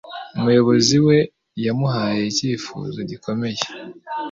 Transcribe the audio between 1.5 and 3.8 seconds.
yamuhaye icyifuzo gikomeye